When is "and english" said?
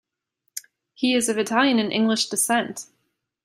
1.77-2.29